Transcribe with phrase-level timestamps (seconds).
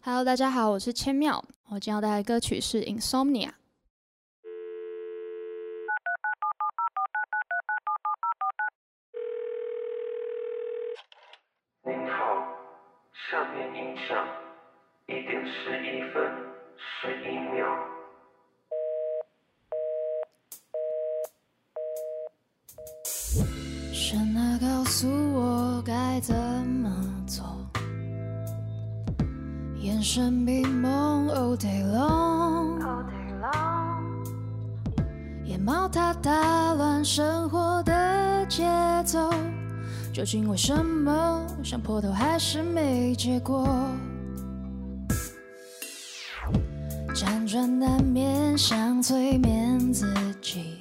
[0.00, 1.44] Hello，大家好，我是千妙。
[1.70, 3.48] 我今天要带来的歌曲是《Insomnia》。
[11.82, 12.24] 您好，
[13.30, 14.24] 下面音响
[15.06, 16.32] 一点十一分
[16.76, 17.97] 十一秒。
[29.98, 33.98] 眼神迷蒙，all day long，all day long。
[35.44, 38.64] 野猫它打乱生活的节
[39.04, 39.28] 奏，
[40.12, 43.68] 究竟为什么想破头还是没结果？
[47.12, 50.78] 辗转难眠，想催眠自己，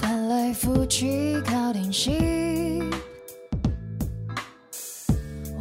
[0.00, 2.82] 翻来覆去靠定息。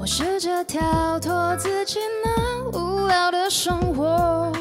[0.05, 4.51] 我试着跳脱自己那无聊的生活，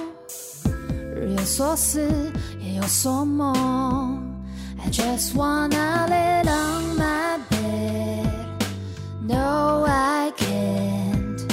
[1.15, 2.01] 日有所思，
[2.61, 4.19] 夜有所梦。
[4.83, 8.27] I just wanna lay on my bed,
[9.29, 11.47] no I can't.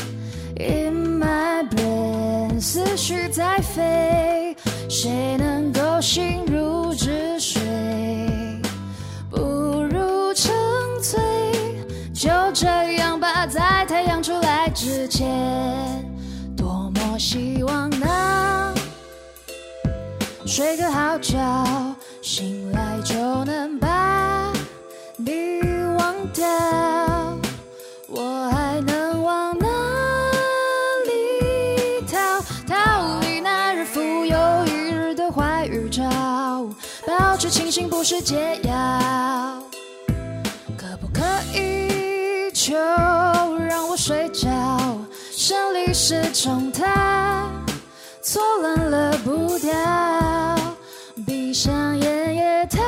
[0.55, 4.55] In my brain，思绪在飞，
[4.87, 6.93] 谁能够心如
[12.53, 15.25] 这样吧，在太阳出来之前，
[16.55, 18.75] 多么希望能
[20.45, 21.39] 睡个好觉，
[22.21, 24.51] 醒来就能把
[25.15, 25.61] 你
[25.97, 26.45] 忘掉。
[28.09, 29.67] 我还能往哪
[31.07, 32.41] 里逃？
[32.67, 36.03] 逃离那日复又一日的坏预兆，
[37.07, 39.60] 保持清醒不是解药。
[42.81, 44.49] 就让我睡觉？
[45.31, 47.51] 生理时钟它
[48.23, 49.71] 错乱了步调，
[51.25, 52.79] 闭上眼也逃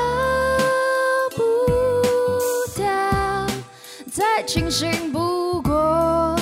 [1.36, 1.42] 不
[2.74, 2.86] 掉，
[4.12, 6.36] 再清醒不过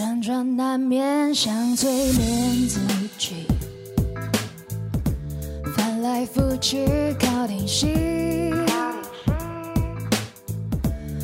[0.00, 2.80] 辗转难眠，想催眠自
[3.18, 3.46] 己，
[5.76, 8.50] 翻来覆去靠定息。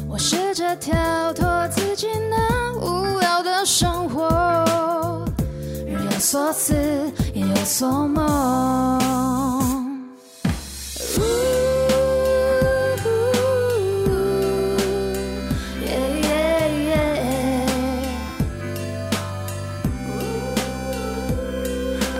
[0.06, 0.92] 我试着跳
[1.32, 5.24] 脱自己那无聊的生活，
[5.86, 6.74] 日有所思，
[7.32, 9.00] 夜有所梦。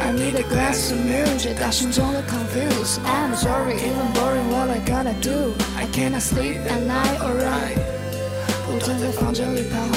[0.05, 5.53] I need a glass of milk，解答心中的 confuse。I'm sorry, even boring, what I gotta do?
[5.77, 7.77] I cannot sleep at night, alright。
[8.65, 9.95] 不断在房间里徘徊，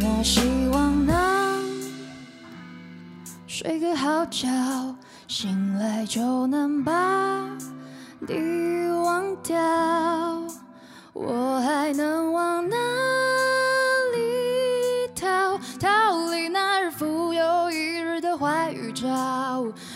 [0.00, 0.40] 多么希
[0.72, 1.14] 望能
[3.46, 4.48] 睡个好觉，
[5.28, 6.92] 醒来就能把
[8.20, 9.56] 你忘掉。
[11.12, 12.76] 我还能往哪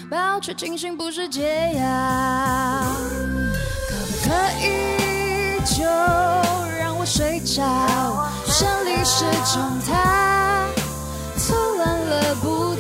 [0.10, 1.84] 保持清醒不是解药。
[3.88, 5.84] 可不可以就
[6.80, 7.62] 让我睡着？
[8.46, 10.68] 生理时钟它
[11.38, 12.76] 错乱了步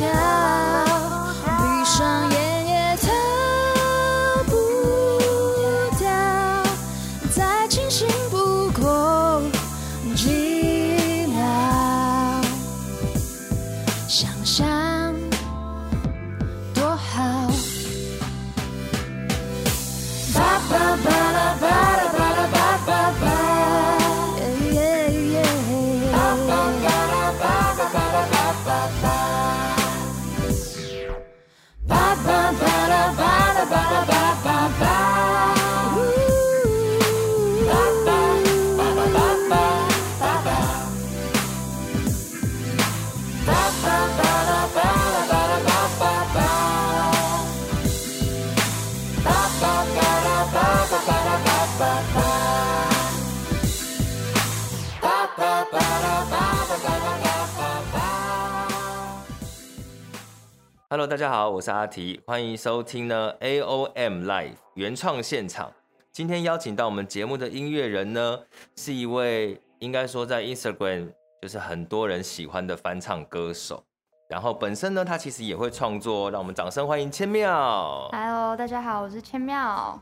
[60.99, 65.71] Hello，大家好，我是阿提，欢迎收听呢 AOM Live 原创现场。
[66.11, 68.37] 今天邀请到我们节目的音乐人呢，
[68.75, 73.81] 是一位应该说在 Instagram 就是很多人喜欢的翻唱歌手。
[74.27, 78.09] 然后本身呢，他其实也会创作，让我们掌声欢迎千妙。
[78.11, 79.97] Hello，大家好，我是千妙。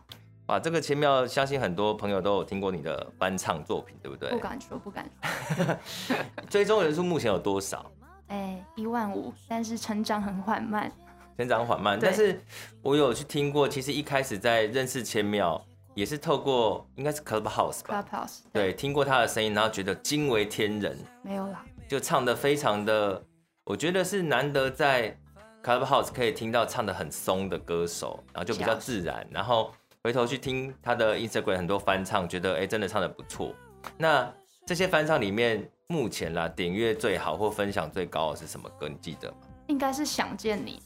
[0.47, 4.31] 哇，这个千妙，相信很多朋友都有听过你的翻唱作品，对不对？
[4.31, 5.75] 不敢说，不敢说。
[6.49, 7.85] 追踪人数目前有多少？
[8.27, 10.91] 哎，一万五，但是成长很缓慢。
[11.37, 12.39] 成长缓慢， 但是
[12.81, 15.63] 我有去听过，其实一开始在认识千妙，
[15.93, 20.97] 也是透过应该是 Clubhouse 吧，Clubhouse 对，听过他的声音，然后觉得惊为天人。
[21.21, 23.23] 没有啦，就唱的非常的，
[23.65, 25.15] 我觉得是难得在
[25.63, 29.27] Clubhouse 可以听到唱的很松的歌手，然后就比较自然。
[29.31, 29.71] 然后
[30.03, 33.53] 回头去听他的 Instagram 很多翻唱，觉得哎真的唱的不错。
[33.97, 34.33] 那
[34.65, 38.89] 这些翻唱里面，目前啦点阅最好或分享最高的是什么歌？
[38.89, 39.37] 你记得吗？
[39.67, 40.81] 应该是想见你。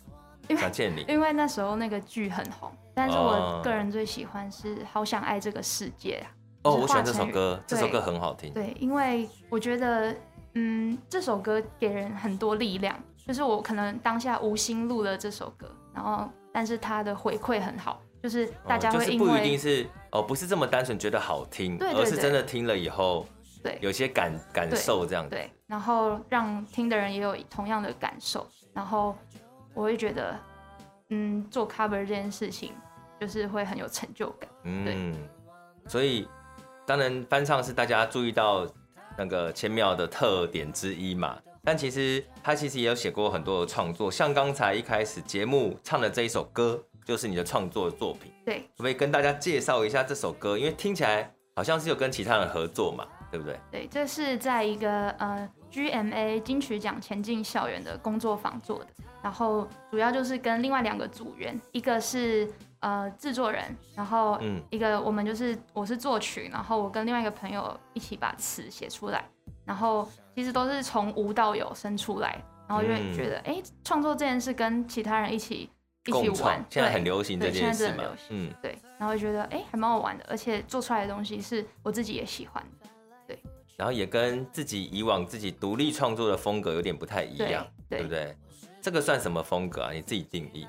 [0.49, 6.29] 想见你， 因为那时候那个剧很红，但是我个人最喜欢是《好想爱这个世界》啊。
[6.65, 8.53] 哦，我喜欢这首歌，这首歌很好听。
[8.53, 10.15] 对，因为我觉得，
[10.53, 12.95] 嗯，这首歌给人很多力量。
[13.25, 23.25] 就是我可能当下无心录了这首歌，然后，但是它的回馈很好，就是大家会因为、哦就是、不一定是哦，不是这么单纯觉得好听，而是真的听了以后，
[23.63, 25.39] 对，有些感感受这样子对。
[25.41, 29.15] 对，然后让听的人也有同样的感受，然后。
[29.73, 30.37] 我会觉得，
[31.11, 32.73] 嗯，做 cover 这件事情
[33.21, 34.49] 就是会很有成就感。
[34.63, 35.15] 嗯，
[35.87, 36.27] 所以
[36.85, 38.67] 当然翻唱是大家注意到
[39.17, 41.39] 那个千妙的特点之一嘛。
[41.63, 48.29] 但其实他其实也有写过很多的创作，像刚才一开始节目唱的这一首歌，就是你的创作的作品。
[48.45, 50.57] 对，可不可以跟大家介绍一下这首歌？
[50.57, 53.59] 因为听起来好像是有跟其他人合作嘛，对不对？
[53.71, 58.87] 对，这是在一个呃 GMA 金曲奖前进校园的工作坊做的。
[59.23, 63.63] 然后主要就是跟另外两个组员，一个是呃制作人，
[63.95, 64.39] 然后
[64.71, 69.23] 一个我们就是我是作曲，然后我跟另外一个朋友一起把词写出来，
[69.63, 75.69] 然后其实都是从无到有生出来，然后就觉得哎，创作这件事跟其他人一起
[76.07, 82.63] 一起玩，现在很流行这件事嘛，嗯，对，然后觉得哎还蛮好玩的，而且做出来的东西是我自己也喜欢
[83.81, 88.37] 然后也跟自己以往自己独立创作的风格有点不太一样，对，对不对？
[88.79, 89.91] 这个算什么风格啊？
[89.91, 90.67] 你自己定义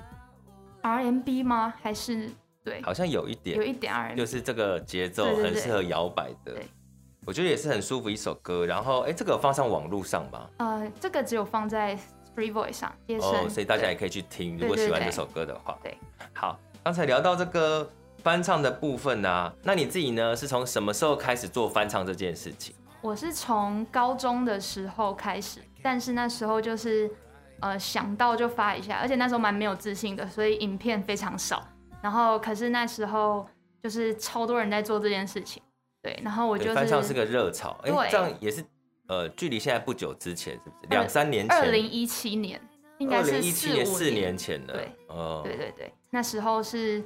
[0.81, 1.71] ？R&B 吗？
[1.79, 2.27] 还是
[2.63, 2.81] 对？
[2.81, 6.53] 好像有一点，有一点 R&B，就是这个节奏很适合摇摆的。
[6.55, 6.65] 对，
[7.23, 8.65] 我觉得也是很舒服一首歌。
[8.65, 10.49] 然后，哎，这个有放上网络上吗？
[10.57, 11.95] 呃，这个只有放在
[12.35, 15.77] StreetVoice 上，哦，所以大家也可以去听，如果喜欢这首歌的话。
[15.83, 15.95] 对，
[16.33, 17.87] 好，刚才聊到这个
[18.23, 22.73] 翻唱的部分啊，那你自己呢，是从什么时候开始做翻唱这件事情？
[23.03, 27.11] 我是从高中的时候开始，但是那时候就是。
[27.59, 31.65] 呃，想到就发一下，而且那时候蛮没有自信的，所以影片非常少。
[32.01, 33.47] 然后，可是那时候
[33.81, 35.63] 就是超多人在做这件事情，
[36.01, 36.19] 对。
[36.21, 38.61] 然后我就是翻唱是个热潮，哎，这样也是
[39.07, 40.89] 呃，距离现在不久之前是不是？
[40.89, 42.59] 两三年前，二零一七年，
[42.97, 44.73] 应该是四五年，四年前的。
[44.73, 44.91] 对，
[45.43, 47.01] 对对对，那时候是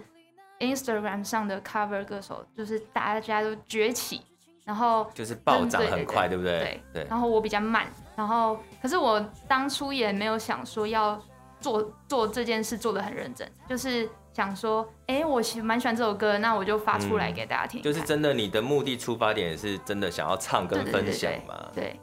[0.59, 4.23] Instagram 上的 cover 歌手，就是大家都崛起。
[4.67, 6.59] 然后就是暴涨很快，对不对？
[6.59, 7.07] 对对。
[7.09, 7.87] 然后我比较慢，
[8.17, 9.17] 然后可是我
[9.47, 11.17] 当初也没有想说要
[11.61, 17.81] 做做这件事做的很认真，就是想说，哎，我喜蛮喜欢这首歌，那我就发出来给大家听。
[17.81, 21.71] 就是真的，你的目的出发点是真的想要唱跟分享嘛？
[21.73, 21.97] 对。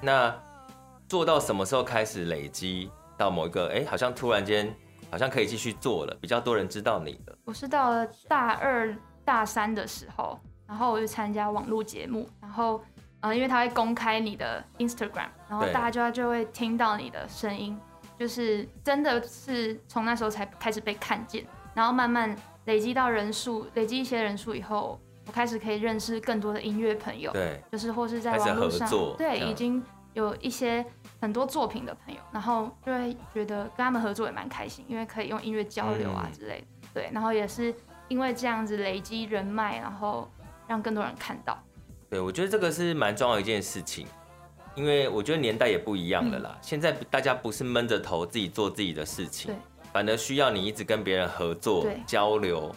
[0.00, 0.34] 那
[1.06, 4.74] 做到什么时候开始累积到某一个，哎，好像突然间
[5.08, 7.38] 好像可以继续做了，比较多人知道你了。
[7.44, 8.92] 我是到了大二
[9.24, 10.36] 大三的时候。
[10.68, 12.78] 然后我就参加网络节目，然后，
[13.20, 17.76] 呃，因为他会公开你的 Instagram，然后大家就会听到你的声音，
[18.18, 29.82] 就是真的是从那时候才开始被看见，然后慢慢累积到人数，累积一些人数以后，我开始可以认识更多的音乐朋友，对，就是或是在网络上，对，已经
[30.12, 30.84] 有一些
[31.18, 37.74] 很多作品的朋友，然后就会觉得跟他们合作也蛮开心，因为可以用音乐交流啊之类的，嗯、对，然后也是
[38.08, 40.30] 因为这样子累积人脉，然后。
[40.68, 41.58] 让更多人看到，
[42.10, 44.06] 对，我觉得这个是蛮重要的一件事情，
[44.74, 46.50] 因为我觉得年代也不一样了啦。
[46.52, 49.56] 嗯、现在大家不是闷着头自己做自己的事情，对，
[49.92, 52.70] 反而需要你一直跟别人合作、交流，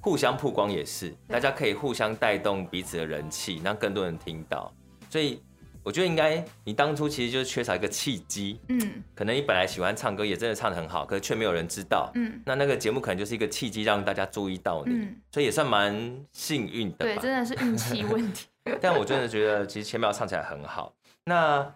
[0.00, 4.72] 互相曝光也是，大家可以互相带动彼此的人气，让更多人听到，
[5.10, 5.42] 所以。
[5.82, 18.46] 我觉得应该，你当初其实就是缺少一个契机，嗯，可能你本来喜欢唱歌，也真的唱得很好，可是却没有人知道，嗯，那那个节目可能就是一个契机，让大家注意到你，嗯，所以也算蛮幸运的，对，真的是运气问题。
[18.82, 20.94] 但我真的觉得，其实千妙唱起来很好。
[21.24, 21.74] 那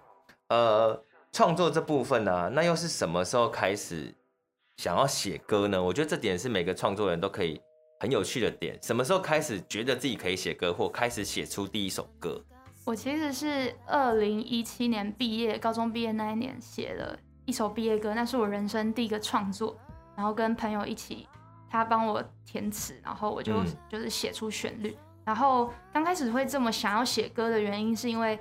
[0.48, 4.14] 呃，创作这部分呢，啊，那又是什么时候开始
[4.76, 5.82] 想要写歌呢？
[5.82, 7.58] 我觉得这点是每个创作人都可以
[8.00, 8.78] 很有趣的点。
[8.82, 12.44] 什么时候开始觉得自己可以写歌，或开始写出第一首歌？
[12.84, 19.76] 我其实是二零一七年毕业，高中毕业那一年写了一一首毕业歌，那是我人生第一个创作，
[20.16, 21.28] 然后跟朋友一起，
[21.68, 24.96] 他帮我填词，然后我就、嗯、就是写出旋律。
[25.22, 28.38] 然后刚开始会这么想要写歌的原因，是因为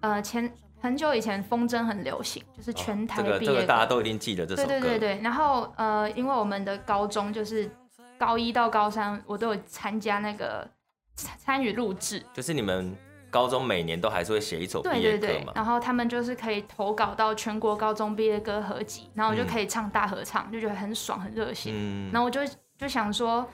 [0.00, 4.68] 呃前很久以前风筝很流行，就是全台毕业、哦这个这个、大家都一定记得这首歌。
[4.68, 5.20] 对对对对。
[5.20, 7.70] 然后呃，因为我们的高中就是
[8.16, 10.66] 高一到高三，我都有参加那个
[11.14, 12.96] 参与录制，就是你们。
[13.34, 21.72] 高中每年都还是会写一首毕业歌嘛，对对对，然后他们就是可以投稿到全国高中毕业歌合集，然后我就可以唱大合唱，嗯、就觉得很爽很热血。
[21.74, 22.40] 嗯，然后我就
[22.78, 23.44] 就想说，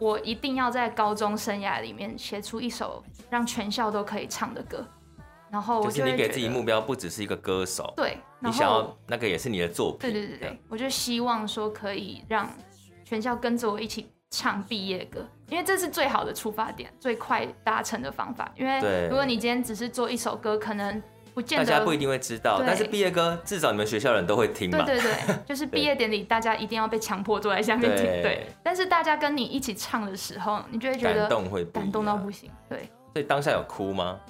[0.00, 4.84] 我一定要在高中生涯里面写出一首让全校都可以唱的歌。
[5.50, 10.00] 然后我就，就是你给自己目标不只是一个歌手，对，你想要那个也是你的作品。
[10.00, 12.50] 对对对对，我就希望说可以让
[13.04, 14.10] 全校跟着我一起。
[14.30, 18.50] 唱毕业歌，因为这是最好的出发点，最快达成的方法。
[18.54, 21.02] 因为如果你今天只是做一首歌，可能
[21.32, 22.62] 不见得大家不一定会知道。
[22.66, 24.82] 但是毕业歌至少你们学校人都会听嘛。
[24.84, 28.04] 对对对，就是毕业典礼，大家一定要被强迫坐在下面听。
[28.04, 28.46] 对，对。
[28.62, 32.50] 但是大家跟你一起唱的时候，你就会觉得感动会感动到不行。
[32.68, 32.90] 对。
[33.14, 34.20] 所以当下有哭吗？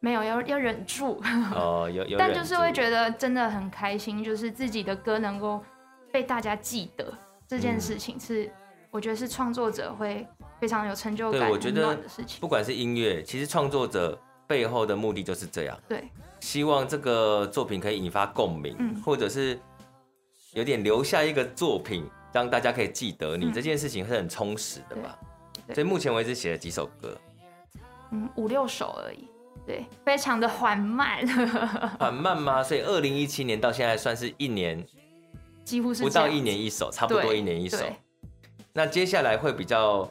[0.00, 1.22] 没有，要要忍住。
[1.54, 2.18] 哦， 有有。
[2.18, 5.64] 但就是会觉得真的很开心，就是自己的歌能够
[6.12, 7.10] 被大家记得，
[7.48, 8.44] 这件事情是。
[8.44, 8.52] 嗯
[8.92, 10.26] 我觉得是创作者会
[10.60, 12.40] 非常有成就感、我觉得的事情。
[12.40, 15.78] 不管是音乐，其实创作者背后的目的就是这样。
[15.88, 16.08] 对，
[16.40, 19.58] 希望这个作品可以引发共鸣，嗯，或者是
[20.52, 25.18] 有点留下一个作品，让大家可以记得你、嗯、这件事情是很充实的吧。
[25.74, 27.18] 所以目前为止写了几首歌，
[28.12, 29.28] 嗯，五六首而已。
[29.66, 31.26] 对，非常的缓慢。
[31.98, 32.62] 缓慢吗？
[32.62, 34.86] 所以二零一七年到现在算是一年，
[35.64, 37.78] 几乎是不到一年一首，差不多一年一首。
[38.72, 40.08] 那接下来会比较，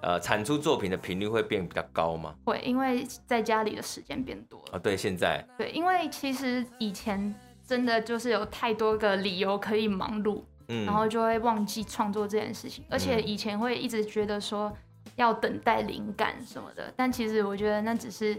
[0.00, 2.34] 呃，产出作品的频率会变比较高吗？
[2.44, 4.66] 会，因为在家里的时间变多了。
[4.72, 5.44] 哦，对，现在。
[5.56, 7.34] 对，因为其实以前
[7.66, 14.72] 真的就是有太多个理由可以忙碌，嗯，然后就会忘记创作这件事情，而且以前会一直觉得说
[15.16, 18.36] 要等待灵感什么的，但其实我觉得那只是，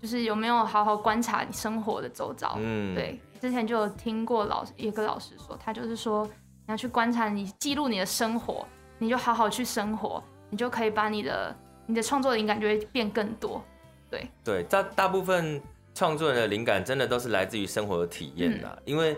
[0.00, 2.56] 就是有没有好好观察你生活的周遭。
[2.58, 8.66] 嗯，对，之前就有听过老一个老师说，他就是说你要去观察你，记录你的生活。
[9.00, 10.22] 你就好好去生活，
[10.54, 13.60] 你就可以把你的你的创作灵感就会变更多，
[14.08, 14.24] 对。
[14.44, 15.60] 对，大大部分
[15.92, 19.16] 创作人的灵感真的都是来自于生活的体验的，嗯、因为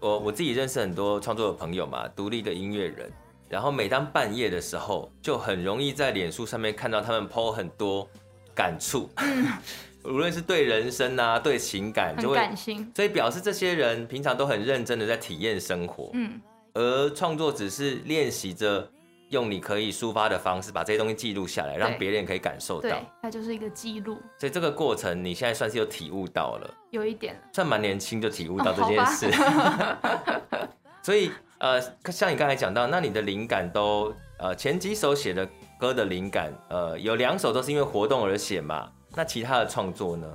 [0.00, 3.10] 我我自己认识很多创作的朋友嘛，独立的音乐人，
[3.48, 8.06] 然后每当半夜的时候，就很容易在脸书上面看到他们 po 很多
[8.54, 9.46] 感触，嗯、
[10.04, 16.38] 无论是对人生啊，对情感，就会感性，所以表示这些人平常都很认真的在体验生活，嗯，
[16.74, 18.86] 而创作只是练习着。
[19.30, 22.88] 用你可以抒发的方式把这些东西记录下来，让别人可以感受到。
[22.88, 24.18] 对，它就是一个记录。
[24.38, 29.26] 所以这个过程你现在算是有体悟到了，有一点，算蛮年轻就体悟到这件事。
[29.26, 30.68] 哦、
[31.02, 31.80] 所以呃，
[32.12, 38.88] 像你刚才讲到，那你的灵感都呃前几首写的歌的灵感，呃有两首都是因为活动而写嘛？
[39.14, 40.26] 那其他的创作呢？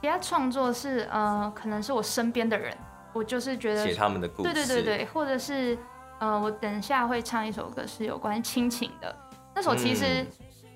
[0.00, 2.76] 其他创作是呃可能是我身边的人，
[3.12, 5.78] 我就是觉得写他们的故事，对对对对，或者是。
[6.20, 9.14] 呃，我等下会唱一首歌，是有关亲情的。
[9.54, 10.26] 那首其实，嗯、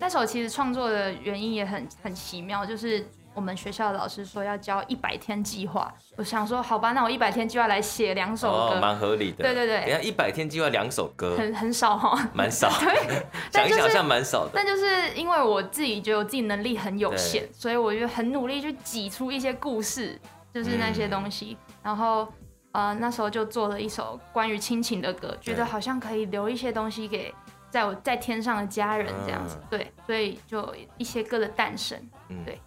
[0.01, 9.45] 那首其实创作的原因也很很奇妙，就是我们学校的老师说要交一百天计划，我想说好吧，那我一百天计划来写两首歌，蛮、哦、合理的。
[9.45, 12.71] 对对对，等下一百天计划两首歌，很很少哈，蛮少。
[12.81, 14.53] 对，想一想好像蛮少的。
[14.55, 20.19] 但就是因为我自己觉得我自己能力很有限，所以我就很努力去挤出一些故事，
[20.55, 22.27] 就是那些东西，嗯、然后。
[22.75, 27.33] 呃，那时候就做了一首关于亲情的歌，觉得好像可以留一些东西给
[27.71, 31.97] 在我在天上的家人这样子，嗯、对，所以就一些歌的诞生，
[32.31, 32.61] 嗯，对。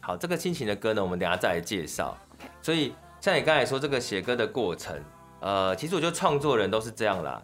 [0.00, 2.18] 好，这个亲情的歌呢，我们等下再来介绍。
[2.36, 2.48] Okay.
[2.60, 5.00] 所以像你刚才说这个写歌的过程，
[5.38, 7.40] 呃，其实我觉得创作人都是这样啦。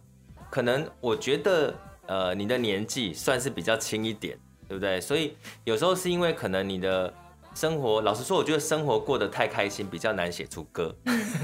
[0.51, 1.73] 可能我觉得，
[2.07, 4.37] 呃，你的年纪算是比较轻一点，
[4.67, 5.01] 对不对？
[5.01, 7.15] 所以有时候是因为可能你的。
[7.55, 10.95] 生活，老实说，我觉得生活过得太开心，比较难写出歌。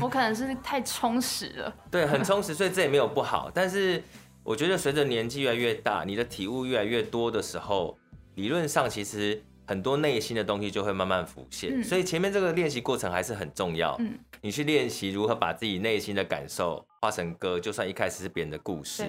[0.02, 1.72] 我可能是太充实了。
[1.90, 3.50] 对，很充实，所以这也没有不好。
[3.54, 4.02] 但是
[4.42, 7.96] 我觉得随着年纪越来越大，你的体悟越来越多的时候，
[8.34, 11.80] 理论上其实很多内心的东西就会慢慢浮现。
[11.80, 13.94] 嗯、所以前面这个练习过程还是很重要。
[14.00, 19.04] 嗯，你去练习如何把自己内心的感受化成歌，就算一开始是别人的故事，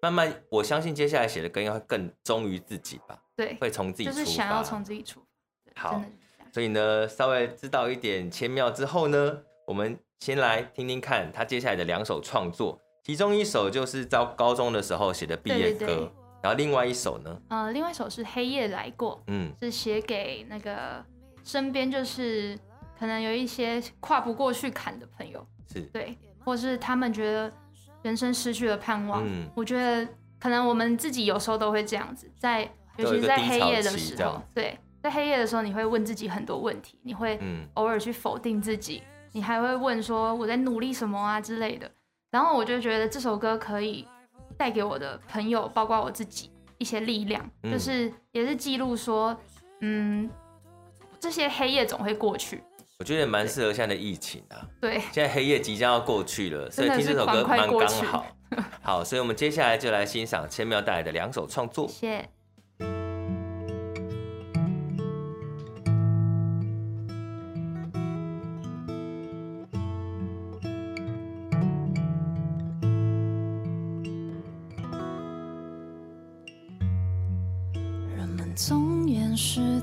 [0.00, 3.18] 慢慢我相信接下来写的歌应该会更忠于自己吧。
[3.34, 4.18] 对，会从自己出发。
[4.20, 5.20] 就是想要从自己出
[5.74, 5.90] 发。
[5.90, 6.04] 好。
[6.54, 15.96] 所以呢，稍微知道一点千妙之后呢，我们先来听听看他接下来的两首创作，其中一首就是在高中的时候写的毕业歌，对对。
[15.96, 16.12] 对，
[16.44, 21.04] 然后另外一首呢，呃，另外一首是黑夜来过，嗯，是写给那个
[21.42, 22.56] 身边就是
[22.96, 27.52] 可能有一些跨不过去坎的朋友，是，对，或是他们觉得
[28.02, 29.24] 人生失去了盼望。
[29.26, 30.06] 嗯，我觉得
[30.38, 32.62] 可能我们自己有时候都会这样子，在
[32.98, 37.38] 尤其是在黑夜的时候，对，在黑夜的时候，你会问自己很多问题，你会
[37.74, 41.90] 偶尔去否定自己，你还会问说我在努力什么啊之类的。
[42.30, 44.08] 然后我就觉得这首歌可以
[44.56, 49.38] 带给我的朋友，包括我自己一些力量，嗯、就是也是记录说，
[49.82, 50.26] 嗯，
[51.20, 52.62] 这些黑夜总会过去。
[52.98, 54.66] 我觉得蛮适合现在的疫情啊。
[54.80, 58.26] 对，现在黑夜即将要过去了，所以听这首歌蛮刚好。
[58.80, 61.86] 好，所以我们接下来就来欣赏千妙带来的两首创作。
[61.88, 62.28] 谢谢。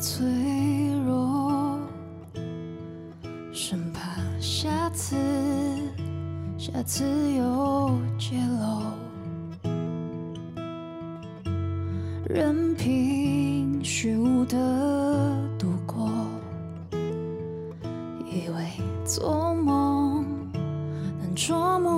[0.01, 0.25] 脆
[1.05, 1.77] 弱，
[3.53, 5.15] 生怕下次，
[6.57, 7.03] 下次
[7.33, 8.81] 又揭露，
[12.27, 14.57] 任凭虚无的
[15.59, 16.09] 度过，
[16.91, 18.65] 以为
[19.05, 20.25] 做梦
[21.21, 21.90] 能捉摸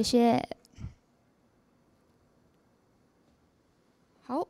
[0.00, 0.48] 谢谢。
[4.22, 4.48] 好，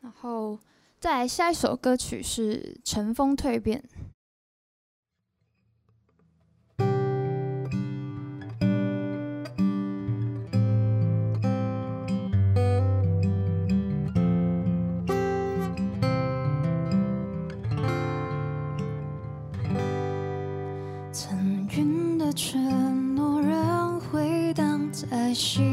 [0.00, 0.58] 然后
[0.98, 3.80] 再来下一首歌曲是《乘风蜕变》。
[25.38, 25.67] 在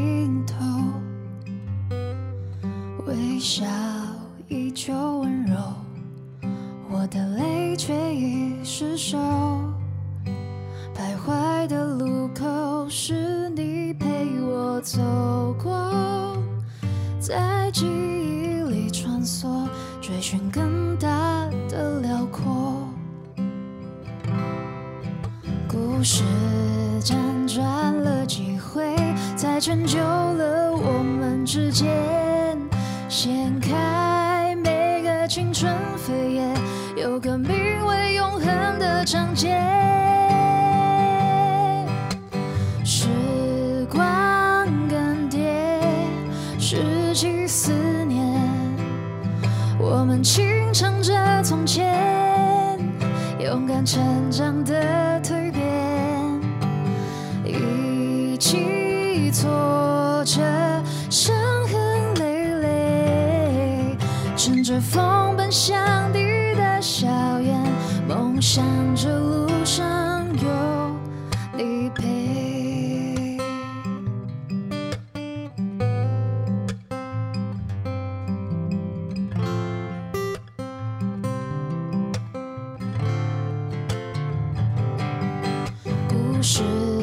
[86.46, 86.95] 是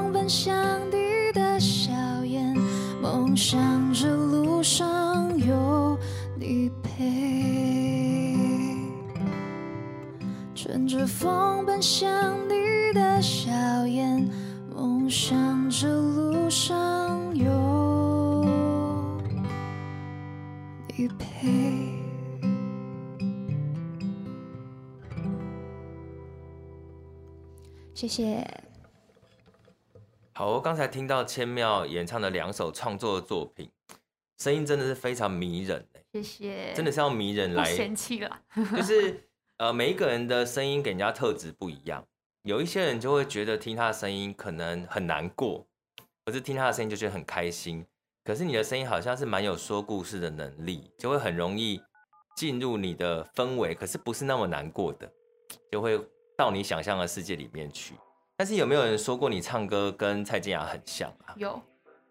[0.00, 1.92] 着风奔向你的笑
[2.24, 2.56] 颜，
[3.02, 5.98] 梦想着路上有
[6.36, 8.34] 你陪，
[10.54, 13.52] 乘着风奔向你的笑
[13.86, 14.26] 颜，
[14.74, 18.48] 梦想着路上有
[20.96, 21.46] 你陪。
[27.94, 28.59] 谢谢。
[30.40, 33.70] 好，我刚才听到千妙演唱的两首创作的作品，
[34.38, 35.86] 声音真的是非常迷人。
[36.14, 38.40] 谢谢，真的是要迷人来嫌弃了。
[38.74, 42.02] 就是呃，每一个人的声音给人家特质不一样，
[42.44, 45.66] 有一些人就会觉得听他的声音可能很难过，
[46.24, 47.84] 可是听他的声音就觉得很开心。
[48.24, 51.78] 可是你的声音好像是蛮有说故事的能力，就会很容易
[52.34, 55.12] 进入你的氛围，可是不是那么难过的，
[55.70, 56.00] 就会
[56.34, 57.94] 到你想象的世界里面去。
[58.40, 61.34] 但是有没有人说过你唱歌跟蔡健雅很像啊？
[61.36, 61.60] 有，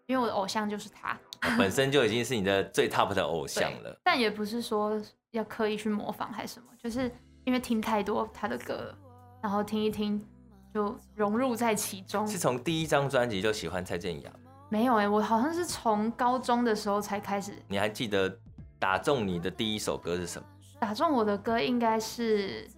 [0.06, 1.18] 因为我的偶像就是他，
[1.58, 3.98] 本身就已经是你的最 top 的偶像了。
[4.04, 4.96] 但也不是说
[5.32, 7.10] 要刻意去模仿还是什么，就是
[7.42, 8.96] 因为听太多他的歌，
[9.42, 10.24] 然后听一听
[10.72, 12.24] 就融入在其中。
[12.28, 14.30] 是从第一张专辑就喜欢蔡健雅？
[14.68, 17.60] 没有哎、欸，我好像是从高中的时候才开始。
[17.66, 18.32] 你还记得
[18.78, 20.46] 打中你的第一首歌是什么？
[20.78, 22.70] 打中我的歌应该是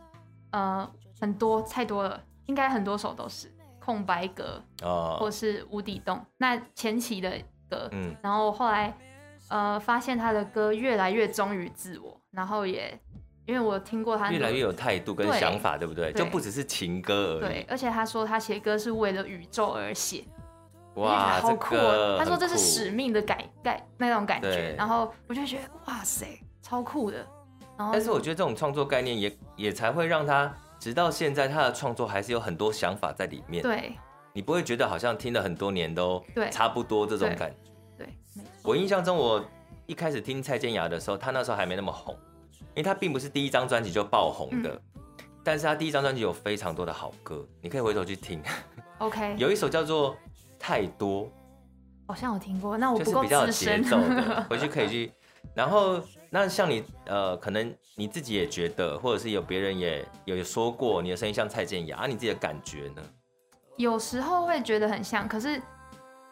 [0.53, 2.19] 呃很多太多了。
[2.46, 6.24] 应该很多首都是空白格哦，或是无底洞。
[6.38, 7.31] 那前期的
[7.70, 8.96] 歌，嗯，然后后来
[9.48, 12.98] 呃发现他的歌越来越忠于自我，然后也
[13.46, 16.12] 因为我听过他越来越有态度跟想法，对，不对？
[16.12, 17.55] 就不只是情歌而已。
[17.55, 20.24] 对，而且他说他写歌是为了宇宙而写，
[20.94, 22.18] 哇，好酷，这个！
[22.18, 26.26] 他说这是使命的感感那种感觉，然后我就觉得哇塞，
[26.61, 27.18] 超酷的。
[27.76, 30.55] 然后，但是我觉得这种创作概念也也才会让他。
[30.83, 33.62] 直到现在，他的创作还是有很多想法在里面。
[33.62, 33.92] 对，
[34.33, 37.57] 你不会觉得好像听了很多年都差不多这种感觉。
[37.97, 39.40] 对，对，我印象中，我
[39.87, 42.18] 一开始听蔡健雅的时候，他那时候还没那么红，
[42.75, 44.71] 因为他并不是第一张专辑就爆红的。
[44.71, 45.03] 嗯、
[45.45, 48.42] 但是他第一张专辑有非常多的好歌，你可以回头去听。
[48.99, 50.14] OK， 有一首叫做
[50.59, 51.27] 《太多》，
[52.09, 52.77] 好像有听过。
[52.77, 55.12] 那我不够资深，就是比较有节奏的， 回去可以去。
[55.55, 56.00] 然后，
[56.31, 63.02] 那像你，呃，可能你自己也觉得，或者是有别人也有说过，你的声音像蔡健雅，啊，你自己的感觉呢？
[63.76, 65.61] 有时候会觉得很像，可是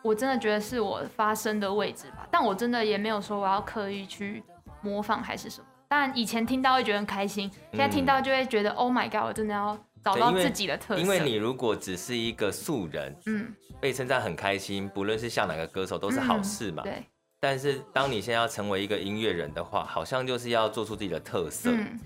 [0.03, 2.27] 我真的觉得是我发声的位置吧。
[2.31, 4.43] 但我真的也没有说我要刻意去
[4.81, 11.01] 模仿还是什么，当然以前听到会觉得很开心，现在听到就会觉得、嗯、Oh my God，我真的要找到自己的特色。
[11.03, 16.83] 因为，因为你如果只是一个素人，嗯，被称赞很开心，不论是像哪个歌手都是好事嘛。
[16.83, 17.05] 嗯、对。
[17.43, 21.71] 但是当你现在要成为一个音乐人的话，好像就是要做出自己的特色。
[21.73, 21.99] 嗯、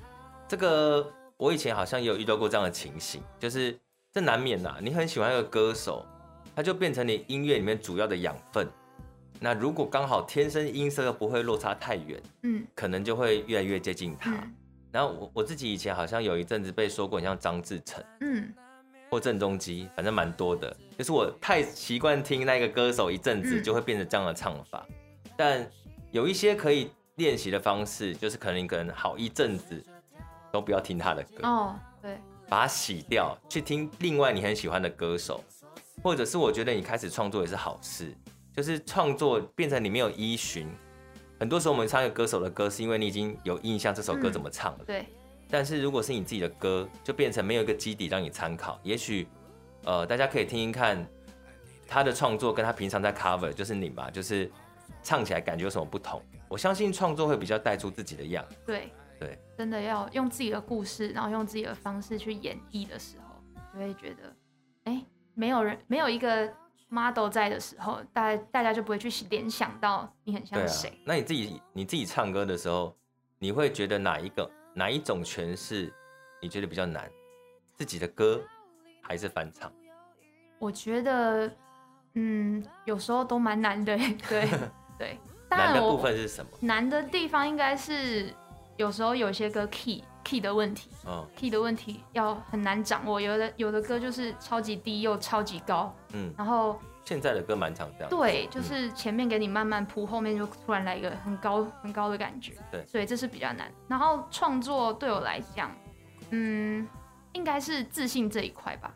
[0.46, 3.76] 这个我以前好像也有遇到过这样的情形，就是
[4.12, 4.78] 这难免呐、啊。
[4.80, 6.06] 你很喜欢一个歌手，
[6.54, 8.68] 他就变成你音乐里面主要的养分。
[9.40, 14.30] 那如果刚好天生音色又不会落差太远，嗯，可能就会越来越接近他。
[14.30, 14.54] 嗯、
[14.92, 18.54] 然后我我自己以前好像有一阵子被说过，很像张志成，嗯，
[19.10, 20.74] 或郑中基，反正蛮多的。
[20.96, 24.86] 就是我太习惯听那个歌手一阵子，就会变成这样的唱法。
[24.88, 24.94] 嗯
[25.36, 25.68] 但
[26.10, 29.84] 有一些可以练习的方式，就是可能你可能好一阵子
[30.52, 32.18] 都不要听他的歌哦，对，
[32.48, 35.42] 把它洗掉，去听另外你很喜欢的歌手，
[36.02, 38.14] 或者是我觉得你开始创作也是好事，
[38.54, 40.68] 就是创作变成你没有依循。
[41.40, 45.06] 很多时候我们唱一个歌手的歌，是因为你已经有印象这首歌怎么唱了，嗯，对。
[45.50, 48.78] 但是如果是你自己的歌，就变成没有一个基底让你参考。
[48.82, 49.26] 也许
[49.84, 51.06] 呃，大家可以听听看
[51.86, 54.50] 他的创作，跟他平常在 cover，就是你嘛，就是。
[55.04, 56.20] 唱起来感觉有什么不同？
[56.48, 58.44] 我相信创作会比较带出自己的样。
[58.66, 58.90] 对
[59.20, 63.36] 对，真的要用自己的故事，然后用自己的方式去演绎的时候，
[63.72, 64.34] 就会觉得，
[64.84, 66.52] 哎，没有人，没有一个
[66.88, 70.88] model 在的时候，大家大家就不会去联想到你很像谁。
[70.88, 70.96] 啊。
[71.04, 72.96] 那你自己你自己唱歌的时候，
[73.38, 75.92] 你会觉得哪一个哪一种诠释
[76.40, 77.10] 你觉得比较难？
[77.74, 78.40] 自己的歌
[79.02, 79.70] 还是翻唱？
[80.58, 81.52] 我觉得，
[82.14, 83.96] 嗯，有时候都蛮难的。
[84.28, 84.48] 对。
[84.98, 85.18] 对，
[85.50, 86.50] 难的部分是什么？
[86.60, 88.32] 难的地方应该是
[88.76, 93.20] 有时候有些歌 key key 的问题，嗯，key 的问题要很难掌握。
[93.20, 98.10] 有的有的歌就是超级低又超级高，嗯，然后现在的歌蛮常这样。
[98.10, 102.52] 对，就是前面给你慢慢铺，后面就突然来一个很高很高的感觉。
[102.70, 103.70] 对，所以这是比较难。
[103.88, 105.70] 然后创作对我来讲，
[106.30, 106.88] 嗯，
[107.32, 108.94] 应该是自信这一块吧，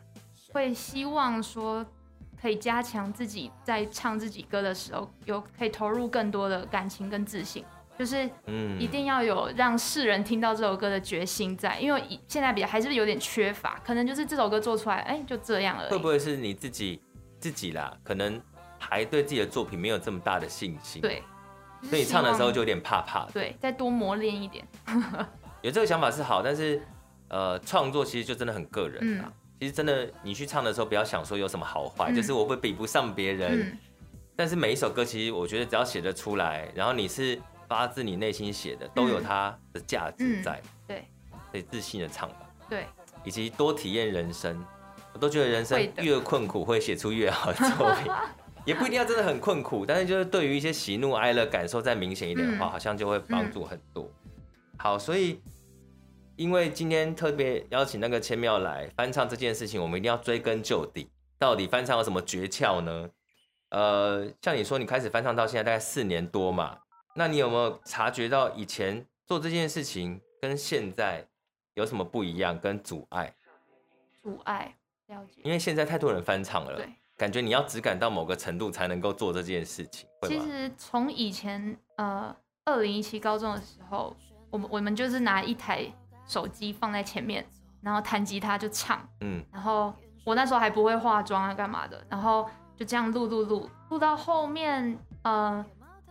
[0.51, 1.85] 会希望说。
[2.41, 7.65] 可以加强自己在唱自己歌的时候，有可以投入更多的感情跟自信，
[7.97, 15.89] 就是嗯，一定要有让世人听到这首歌的决心在，因为现在比较还是有点缺乏，可能就是这首歌做出来，哎，就这样而已。
[15.89, 17.01] 会不会是你自己
[17.39, 17.93] 自己啦？
[18.03, 18.41] 可能
[18.77, 21.21] 还对自己的作品没有这么大的信心，对，
[21.83, 23.31] 所以你唱的时候就有点怕怕的。
[23.33, 24.65] 对，再多磨练一点。
[25.61, 26.81] 有这个想法是好，但是
[27.27, 29.25] 呃，创作其实就真的很个人啊。
[29.27, 33.59] 嗯其实真的，你去唱的时候，不要想说有什么好坏，嗯、就是我会比不上别人。
[33.59, 33.77] 嗯、
[34.33, 40.61] 但是每一首歌，其实我觉得只要写得出来，然后你是发自你内心写的，都有它的价值在。
[40.63, 41.07] 嗯、对，
[41.51, 42.49] 可以自信的唱吧。
[42.69, 42.85] 对，
[43.25, 44.65] 以及多体验人生，
[45.11, 48.09] 我都觉得人生越困苦，会写出越好的作品。
[48.63, 54.09] 也不一定要真的很困苦，但是就是对于一些喜怒哀乐感受再明显一点的话，嗯、好像就会帮助很多。
[54.77, 55.41] 好，所以。
[56.39, 63.09] 因为今天特别邀请那个千妙来翻唱这件事情，我们一定要追根究底，到底翻唱有什么诀窍呢？
[63.71, 66.79] 呃，像你说你开始翻唱到现在大概四年多嘛，
[67.13, 71.27] 那你有没有察觉到以前做这件事情跟现在
[71.73, 73.35] 有什么不一样跟阻碍？
[74.23, 75.41] 阻碍，了解。
[75.43, 80.07] 因为现在太多人翻唱了，对，感觉你要只感到某个程度才能够做这件事情。
[80.21, 84.15] 其实从以前呃，二零一七高中的时候，
[84.49, 85.85] 我们我们就是拿一台。
[86.29, 87.45] 手机放在前面，
[87.81, 95.65] 然后弹吉他就唱，嗯，然后我那时候还不会化妆啊，干嘛的，然后就这样录录录，录到后面，呃，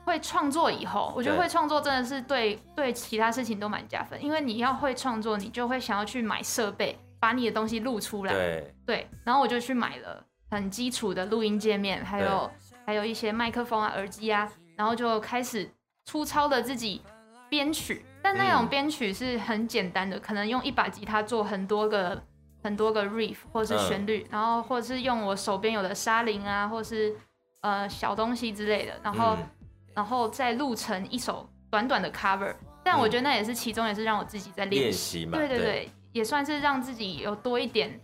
[0.04, 8.74] 会创作以后，我觉得会创作真的是对对其他事情都蛮加分，因为你要会创作，你就会想要去买设备，把你的东西录出来，对。
[8.84, 12.50] 对，然后我就去买了很基础的录音界面，还有
[12.84, 15.70] 还有一些麦克风啊、耳机啊，然后就开始
[16.06, 17.02] 粗糙的自己
[17.48, 18.04] 编曲。
[18.28, 22.22] 但那种编曲是很简单的，嗯、可能用一把吉他做很多个
[22.62, 27.16] 很多个 riff 或者是旋律，嗯、然后或者是用我手边有的沙林啊，或是
[27.62, 29.46] 呃小东西之类的，然后、嗯、
[29.94, 32.54] 然后再录成一首短短的 cover。
[32.84, 37.98] 但我觉得那也是其中也是让我自己在练习嘛，对对对，对也算是让自己有多一点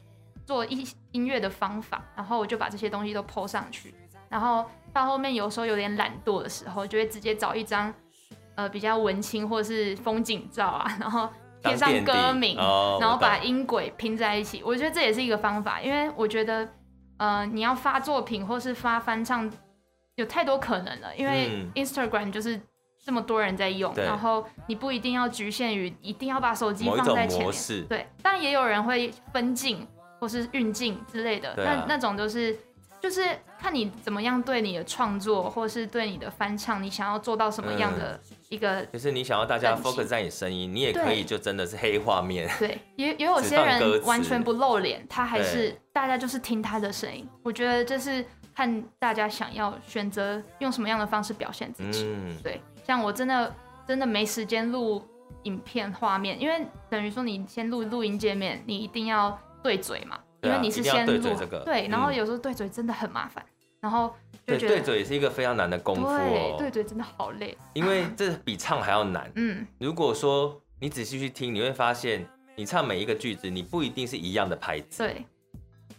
[0.46, 2.02] 做一音乐的方法。
[2.16, 3.94] 然后我就把这些东西都 po 上去，
[4.30, 7.92] 然后到后面有时候有点懒惰的时候，就会直接找一张。
[8.56, 11.28] 呃，比较文青或是风景照啊，然后
[11.62, 14.62] 贴上歌名，哦、然后把音轨拼在一起。
[14.62, 16.68] 我，我觉得这也是一个方法，因为我觉得，
[17.18, 19.50] 呃，你要发作品或是发翻唱，
[20.16, 21.14] 有太多可能了。
[21.16, 22.60] 因为 Instagram 就是
[23.04, 27.86] 这么多人在用，嗯、然后你不一定要局限于一定要把手机放在前面。
[27.88, 29.86] 对，但也有人会分镜
[30.20, 32.56] 或是运镜之类的，那那种就是。
[33.04, 33.20] 就是
[33.60, 42.50] 看你怎么样对你的创作，或是对你的翻唱，你想要做到什么样的一个、嗯，就是你想要大家 focus 在你声音，你也可以就真的是黑画面。
[42.58, 47.28] 对，也也有些人完全不露脸，他还是大家就是听他的声音。
[47.42, 52.06] 我觉得这是看大家想要选择用什么样的方式表现自己。
[52.06, 53.54] 嗯，对，像我真的
[53.86, 55.06] 真的没时间录
[55.42, 60.18] 影片画面，因为等于说你先录录音界面，你一定要对嘴嘛。
[60.44, 64.14] 因为你是先录对，这个、对，然后有时候对嘴真的很麻烦，嗯、然后
[64.46, 66.56] 对，对嘴也是一个非常难的功夫哦。
[66.58, 69.30] 对，对嘴真的好累，因为这比唱还要难。
[69.36, 72.26] 嗯，如果说你仔细去听，你会发现
[72.56, 74.98] 你唱每一个句子，你不一定是一样的拍子。
[74.98, 75.24] 对，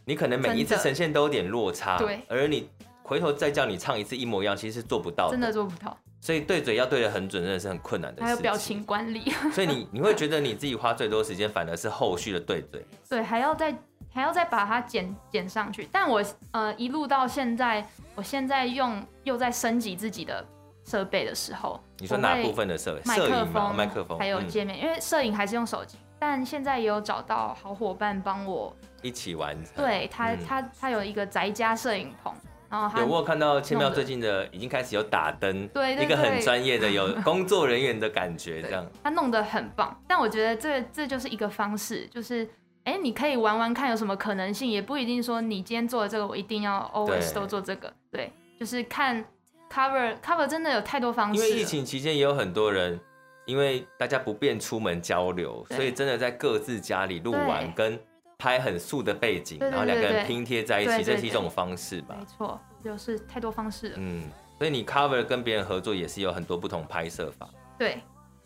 [0.05, 1.97] 你可能每一次呈现都有点落差。
[1.97, 2.69] 对，而你
[3.01, 5.97] 回头再叫你唱一次一模一样，其实是做不到的，真的做不到。
[6.21, 8.25] 所以对嘴要对的很准，真的是很困难的事情。
[8.25, 12.83] 还有表情管理，所以你你会觉得你自己花最多时间，反而是后续的对嘴。
[13.09, 13.75] 对，还要再。
[14.15, 20.43] 还要再把它剪剪上去，但我呃一路到现在，我现在用又在升级自己的
[20.85, 23.01] 设备的时候，你说哪部分的设备？
[23.03, 29.73] 麦克风、麦克风还有界面，嗯、因为摄影还是用手机，但现在也有找到好伙伴帮我一起完成。
[29.75, 32.33] 对他，嗯、他他有一个宅家摄影棚，
[32.69, 40.01] 然后他有我有看到千妙最近的已经开始有打灯，对，一个很专业的有 工作人员的感觉，这样他弄得很棒。
[40.07, 42.47] 但我觉得这这就是一个方式，就是。
[42.85, 47.91] 哎、欸，你可以玩玩看有什么可能性，也不一定说你今天做的这个，我一定要 always 都做这个。
[48.11, 49.25] 对，就是看
[49.71, 51.41] cover cover 真的有太多方式。
[51.41, 52.99] 因为疫情期间也有很多人，
[53.45, 57.99] 因为大家不便出门交流，所以真的在各自家里录完跟
[58.37, 62.15] 拍很素的背景，然后两个人拼贴在一起，这是一种方式吧？
[62.19, 63.95] 没错，就是太多方式了。
[63.97, 67.49] 嗯，所以你 cover 跟别人合作也是有很多不同拍摄法。
[67.79, 67.99] 对，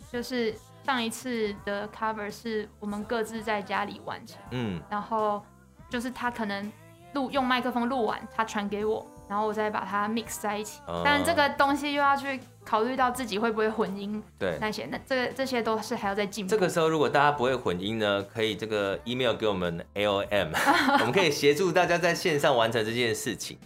[0.10, 0.56] 就是。
[0.90, 5.40] 上一次的 cover 是我们各自在家里完成，嗯，然后
[5.88, 6.72] 就是他可能
[7.14, 10.82] 录用麦克风录完，他传给我，然后我再把它 mix 在一起。
[10.88, 16.50] 嗯、但这个东西又要去考虑到自己会不会混音，对，那些那这个这些都是还要再进步。
[16.50, 20.50] 这个时候如果大家不会混音呢，可以这个 email 给我们 AOM，
[21.02, 23.60] 我们可以协助大家在线上完成这件事情。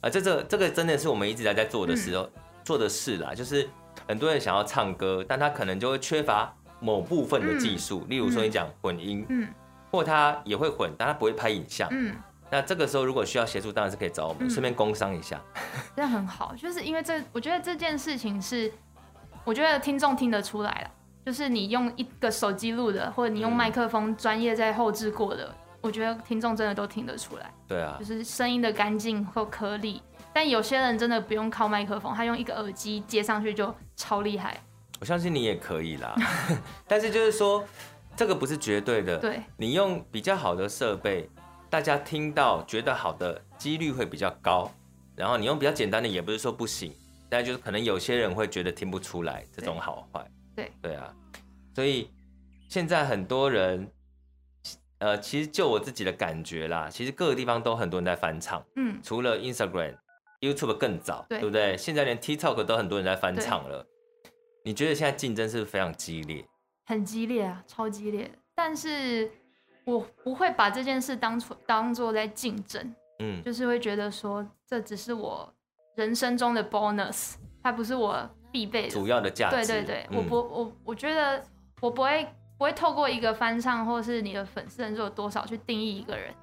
[0.00, 2.30] 啊，这这这个真的是我们一直在在做的时候、嗯、
[2.64, 3.70] 做的事啦，就是。
[4.06, 9.48] 很多人想要唱歌，但他可能就会缺乏某部分的技术，嗯、例如说你讲混音，嗯，
[9.90, 12.14] 或他也会混，但他不会拍影像，嗯，
[12.50, 15.40] 那这个时候如果需要协助，当然是可以找我们，顺、嗯、便工商一下，
[15.96, 18.70] 这样很好，就是因为这，我觉得这件事情是，
[19.44, 20.90] 我觉得听众听得出来了，
[21.24, 30.02] 就是你用一个手机录的，或者你用麦克风专业在后置过的，嗯、我觉得听众真的都听得出来，对啊，就是声音的干净或颗粒。
[30.34, 34.60] 但有些人真的不用靠麦克风，他用一个耳机接上去就超厉害。
[35.04, 36.14] 我相信你也可以啦，
[36.88, 37.62] 但是就是说，
[38.16, 39.18] 这个不是绝对的。
[39.18, 41.28] 对，你用比较好的设备，
[41.68, 44.72] 大家听到觉得好的几率会比较高。
[45.14, 46.90] 然后你用比较简单的，也不是说不行，
[47.28, 50.26] 但就是可能有些人会觉得听不出来这种好坏。
[50.56, 51.14] 对对啊，
[51.74, 52.10] 所以
[52.70, 53.86] 现在很多人，
[55.00, 58.64] 呃，其实就我自己的感觉啦，其实各个地方都很多人在翻唱。
[58.76, 59.96] 嗯，除了 Instagram。
[60.40, 61.74] YouTube 更早，对，对不对？
[61.74, 63.86] 现在连 TikTok 都很多人在翻唱了。
[64.64, 66.42] 你觉得现在竞争是不是非常激烈？
[66.86, 68.30] 很激烈啊，超激烈。
[68.54, 69.30] 但是
[69.84, 75.52] 我不会把这件事当做当做在竞争，嗯，就是会觉得说这只是我
[75.96, 79.56] 人生中的 bonus，它不是我必备的主要的价值。
[79.56, 81.44] 对对对，嗯、我不我我觉得
[81.82, 86.34] 我不会不会透过一个翻唱或是你的粉丝人数有多少去定义一个人。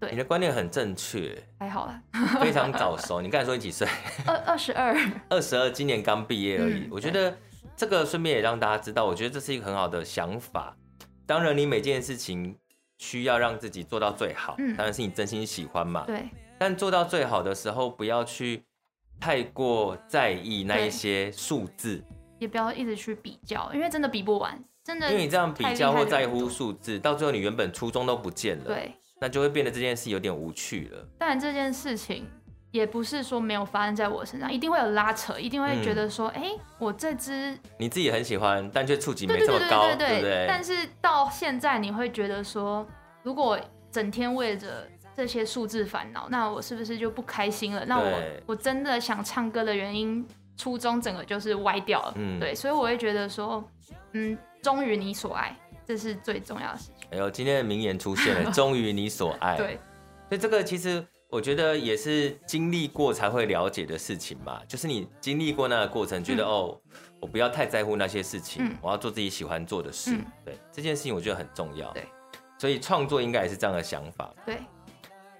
[0.00, 2.02] 对，你的观念很正确，还好啦，
[2.40, 3.20] 非常早熟。
[3.20, 3.86] 你刚才说你几岁？
[4.26, 4.96] 二二十二，
[5.28, 6.84] 二十二，今年刚毕业而已。
[6.84, 7.36] 嗯、我觉得
[7.76, 10.74] 这个顺便也让大家知道，我觉得这是一个很好的想法。
[11.26, 12.56] 当然，你每件事情
[12.98, 16.04] 需要让自己做到最好，嗯、当然是你真心喜欢嘛。
[16.06, 16.30] 对。
[16.58, 18.64] 但做到最好的时候，不要去
[19.20, 22.02] 太过在意那一些数字，
[22.38, 25.10] 也不要一直去比较，因为真的比不完，真的。
[25.10, 28.64] 因为你这样比较或在乎数字，到最后你原本初衷都不见了。
[28.64, 28.94] 对。
[29.20, 31.06] 那就会变得这件事有点无趣了。
[31.18, 32.26] 当然，这件事情
[32.70, 40.46] 也不是说没有发生在我身上，一定会有拉扯，一定会觉得说，哎、嗯欸，我这只你自己很喜欢，但却触及没这么高，对，对，对？
[40.48, 42.86] 但是到现在，你会觉得说，
[43.22, 43.58] 如果
[43.92, 47.84] 整天为着这些数字烦恼，那我是不是就不开心了？
[47.84, 52.14] 那我我真的想唱歌的原因初衷整个就是歪掉了。
[52.16, 53.62] 嗯，对，所以我会觉得说，
[54.12, 55.54] 嗯，忠于你所爱。
[55.90, 57.08] 这是最重要的事情。
[57.10, 59.56] 哎呦，今天的名言出现了， 忠于你所爱。
[59.56, 59.76] 对，
[60.28, 64.60] 所以这个其实我觉得也是经历过才会了解的事情嘛。
[64.68, 66.80] 就是你经历过那个过程，觉得、嗯、哦，
[67.18, 70.12] 我不要太在乎那些事情，嗯、我要做自己喜欢做的事。
[70.12, 71.90] 嗯、对，这件事情我觉得很重要。
[71.90, 72.06] 对，
[72.56, 74.32] 所以创作应该也是这样的想法。
[74.46, 74.58] 对，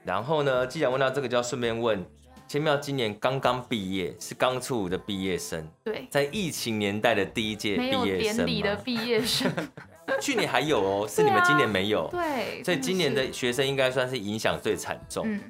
[0.02, 2.04] 然后呢，既然问到这个，就要顺便问。
[2.48, 5.64] 千妙今年刚刚毕业，是刚出伍的毕业生。
[5.84, 8.00] 对，在疫情年代的第一届毕业生。
[8.02, 9.48] 没有典礼的毕业生。
[10.20, 12.08] 去年还有哦，是你们今年没有。
[12.10, 15.24] 对，啊、所以今年的学生应该算是影响最惨重。
[15.26, 15.40] 嗯。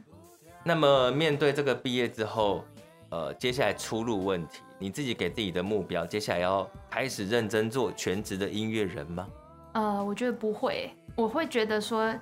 [0.65, 2.65] 那么面对这个毕业之后，
[3.11, 9.27] 呃，接下来出路问题，你自己给自己的目标，接下来要开始认真做全职的音乐人吗？
[9.73, 12.15] 呃，我觉得不会，我会觉得说，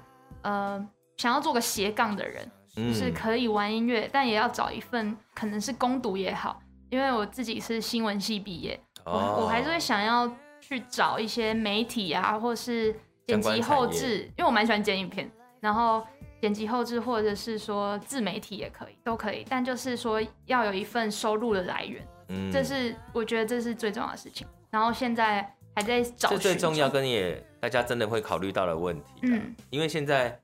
[0.42, 2.50] 呃，想要做个斜杠的人。
[2.76, 6.60] 就是可以玩音乐，但也要找一份可能是攻读也好，
[6.90, 10.30] 因为我自己是新闻系毕业，我我还是会想要
[10.68, 12.94] 去找一些媒体啊，或是
[13.26, 16.06] 剪辑后置，因为我蛮喜欢剪影片，然后
[16.42, 24.46] 剪辑后置或者是说自媒体也可以，都可以，但就是说要有一份收入的来源，嗯，这是我觉得这是最重要的事情。
[24.70, 30.38] 然后现在还在找，这最重要跟也大家真的会考虑到的问题，嗯，因为现在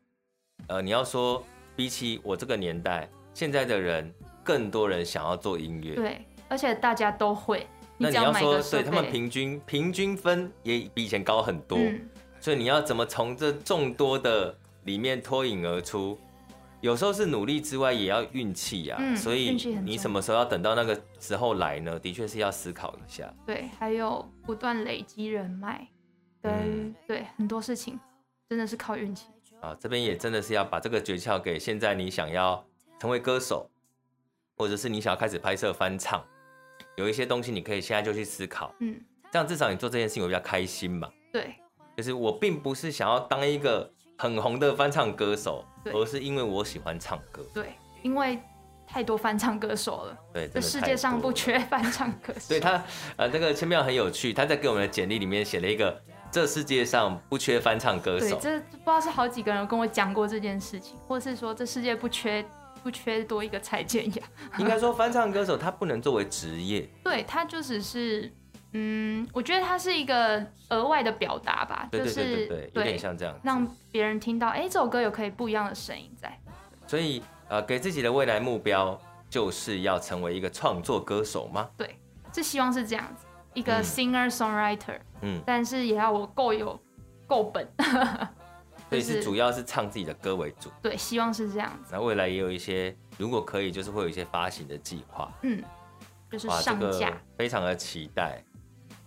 [0.68, 1.44] 呃你要说。
[1.76, 4.14] 比起我这个年代，现在的人
[4.44, 7.66] 更多人想要做音乐，对，而且大家都会。
[7.96, 12.08] 那你要说，对他们平均平均分也比以前高很多，嗯，
[12.40, 16.18] 所以你要怎么从这众多的里面脱颖而出？
[16.80, 18.98] 有时候是努力之外，也要运气呀。
[19.16, 21.98] 所以你什么时候要等到那个时候来呢？
[21.98, 23.32] 的确是要思考一下。
[23.46, 25.88] 对，还有不断累积人脉，
[26.42, 27.98] 对、嗯、对，很多事情
[28.50, 29.28] 真的是靠运气。
[29.62, 32.62] 啊，这边也真的是要把这个诀窍给现在你想要
[33.00, 33.70] 成为歌手，
[34.58, 36.22] 或者是你想要开始拍摄翻唱，
[36.96, 39.00] 有一些东西你可以现在就去思考，嗯，
[39.32, 41.08] 这样至少你做这件事情会比较开心嘛。
[41.32, 41.54] 对，
[41.96, 47.42] 就是我并不是想要当一个很红的翻唱歌手，而是因为我喜欢唱歌。
[47.52, 48.38] 对，因为
[48.86, 52.46] 太多翻唱歌手了，对，这世界上不缺翻唱歌手。
[52.50, 52.84] 对他，
[53.16, 56.02] 呃，那个千妙很有趣，他在给我们的简历里面写了一个。
[56.30, 58.30] 这世界上不缺翻唱歌手。
[58.30, 62.44] 对，这不知道是好几个人跟我讲过这件事情，或是说这世界不缺
[62.84, 64.22] 不缺多一个蔡健雅。
[64.58, 68.30] 应该说翻唱歌手他不能作为职业，对，他就只是，
[68.72, 76.38] 嗯，我觉得他是一个额外的表达吧，对对对对对，有点像这样，让别人听到，哎，这首歌有可以不一样的声音在。
[76.86, 81.68] 所以呃，给自己的未来目标就是要成为一个创作歌手吗？
[81.78, 81.98] 对，
[82.34, 83.24] 是希望是这样子。
[83.54, 86.78] 一个 singer songwriter，嗯，但是也要我够有
[87.26, 87.66] 够本，
[88.88, 90.70] 所以是主要是唱自己的歌为主。
[90.82, 91.90] 对，希望是这样子。
[91.92, 95.62] 那未来也有一些，如果可以，就是会有一些发行的计划，嗯，
[96.30, 98.42] 就是上架，非常的期待。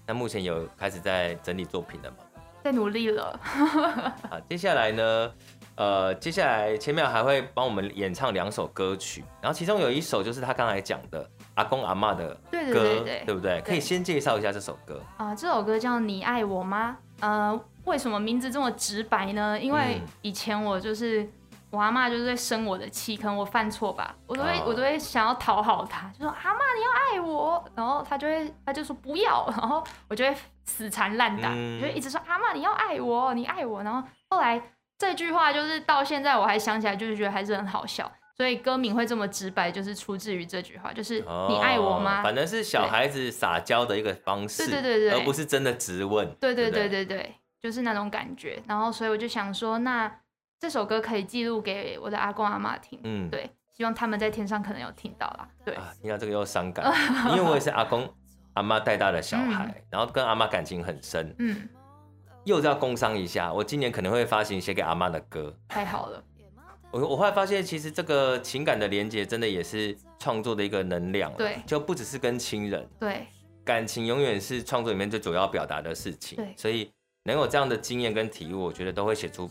[0.06, 2.18] 那目前有开始在整理作品了吗？
[2.64, 3.40] 在努力了。
[4.30, 5.32] 好，接下来呢？
[5.76, 13.62] 呃，接下来千妙还会帮我们演唱两首歌曲，然后其中有一首就是他刚才讲的阿公阿妈的歌，对对对对，对不对？
[13.62, 16.98] 可以先介绍一下这首歌啊，呃，这首歌叫《你爱我吗》。
[17.24, 19.60] 呃，为什么名字这么直白呢？
[19.60, 21.28] 因为以前我就是
[21.72, 30.36] 我阿妈就是在生我的气，可能我犯错吧，我都会、哦、我都会想要讨好她，就说阿妈你要爱我，然后她就会她就说不要， 然后我就会
[30.66, 34.62] 死缠烂打，嗯、就会一直说阿妈你要爱我，你爱我，然后后来。
[35.00, 38.12] 这句话就是到现在我还想起来，就是觉得还是很好笑。
[38.36, 42.22] 所以歌名会这么直白，就是出自于这句话，就是你爱我吗？
[42.22, 46.28] 哦、反正是小孩子撒娇的一个方式，对对对对，而不是真的直问。
[46.40, 48.62] 对对对对对，就是那种感觉。
[48.68, 50.12] 然后所以我就想说，那
[50.60, 53.00] 这首歌可以记录给我的阿公阿妈听。
[53.04, 55.48] 嗯，对，希望他们在天上可能有听到啦。
[55.64, 56.92] 对啊，听到这个又伤感，
[57.32, 58.08] 因为我也是阿公
[58.54, 61.36] 阿妈带大的小孩，嗯、然后跟阿妈感情很深。
[61.40, 61.70] 嗯。
[62.44, 65.54] 又要工商一下，我今年可能会发行写给阿妈的歌。
[65.68, 66.24] 太好了，
[66.92, 71.30] 我我后来发现，其实这个情感的连接真的也是创作的一个能量。
[71.36, 72.88] 对，就不只是跟亲人。
[72.98, 73.28] 对，
[73.66, 76.38] 感情永远是创作里面最主要表达的事情。
[76.38, 76.90] 对，所以
[77.28, 79.50] 能有这样的经验跟体悟，我觉得都会写出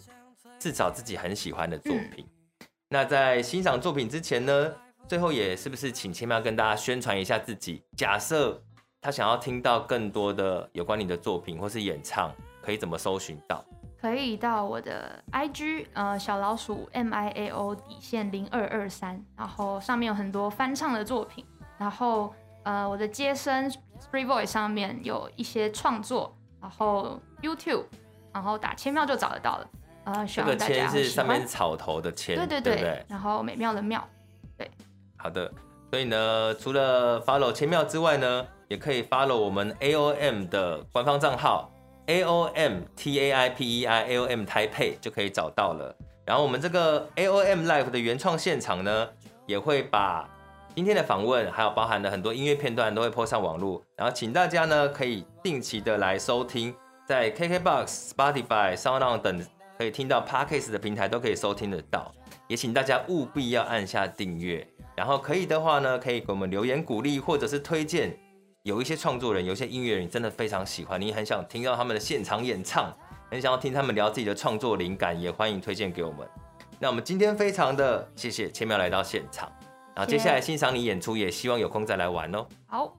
[0.58, 2.26] 至少自己很喜欢的作品。
[2.26, 4.72] 嗯、那在欣赏作品之前呢，
[5.06, 7.82] 最后也是不是请千妙跟大家宣传一下自己？
[7.96, 8.60] 假设
[9.00, 12.34] 他想要听到更多的有关你的作品或是演唱。
[12.62, 13.64] 可以怎么搜寻到？
[14.00, 21.44] 可以到我的 IG，呃，小老鼠 M I A O 底线零二二三，然后上面有很多翻唱的作品，
[21.78, 27.84] 然后呃，我的接生 SpreeVoice 上面有一些创作，然后 YouTube，
[28.32, 29.70] 然后打千妙就找得到了。
[30.02, 34.04] 呃，希望大家是上面是草头的千，对对对，对对然后美妙的妙，
[34.58, 34.68] 对。
[35.16, 35.48] 好的，
[35.92, 41.70] 所以呢，除了 follow 千妙之外呢，也可以 follow 我们 AOM 的官方账号。
[42.08, 45.96] A O M T A I P E I A O M 台配就可以找到了。
[46.24, 49.08] 然后我们这个 A O M Live 的原创现场呢，
[49.46, 50.28] 也会把
[50.76, 53.82] 今天的访问，还有包含的很多音乐片段都会 po 上网络。
[53.96, 56.74] 然后请大家呢可以定期的来收听，
[57.08, 59.42] 在 KKBOX、Spotify、SoundOn 等
[59.78, 62.12] 可以听到 Podcast 的平台都可以收听得到。
[62.46, 68.14] 也请大家务必要按下订阅，然后可以的话呢，可以给我们留言鼓励或者是推荐。
[68.62, 72.94] 有一些创作人，有一些音乐人，你真的非常喜欢，你很想听到他们的现场演唱，
[73.30, 76.28] 很想要听他们聊自己的创作灵感，也欢迎推荐给我们。
[76.78, 79.50] 那我们今天非常的谢谢千妙来到现场，
[79.96, 82.46] 然后接下来欣赏你演出，也希望有空再来玩哦。
[82.66, 82.94] 好。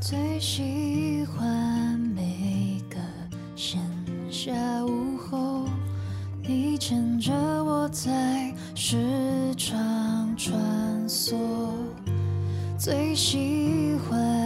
[0.00, 2.98] 最喜欢每个
[3.54, 3.80] 闲
[4.28, 5.64] 暇午后，
[6.42, 11.36] 你牵着我在市场穿梭。
[12.84, 14.43] 最喜欢。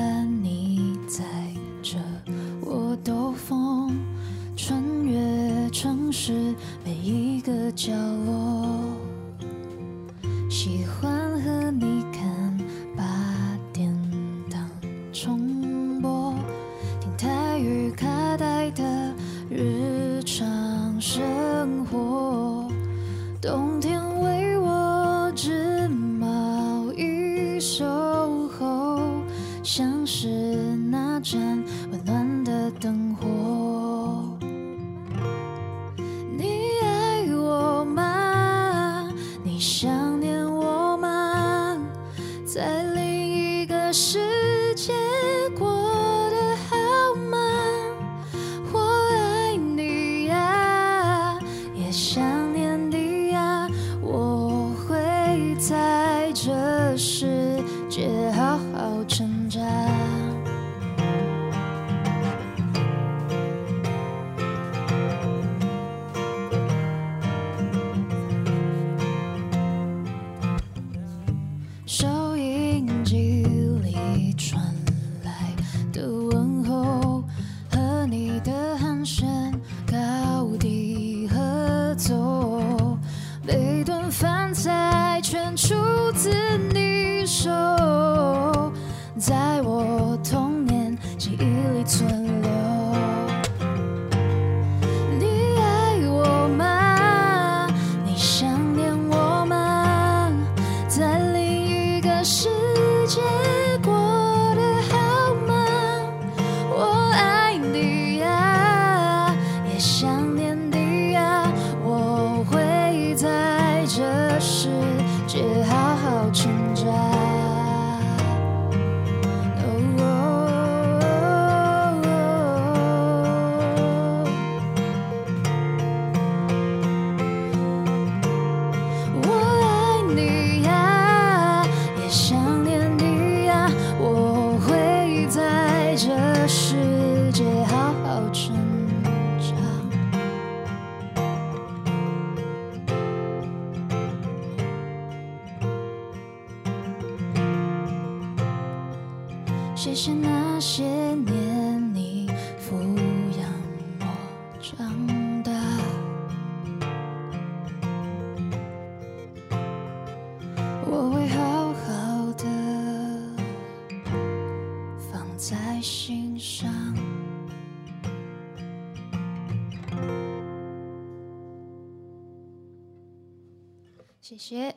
[174.29, 174.77] 谢谢。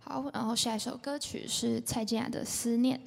[0.00, 2.98] 好，然后下一首歌曲是蔡健雅的《思念》。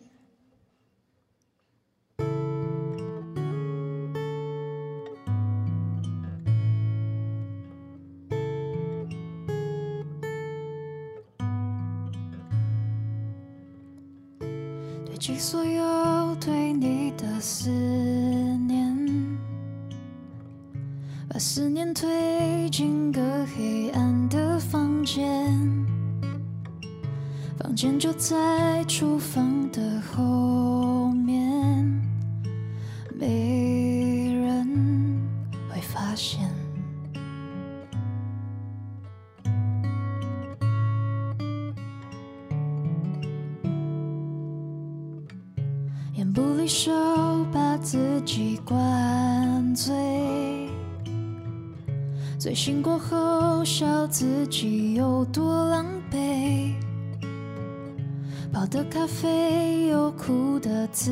[58.78, 61.10] 的咖啡有苦的滋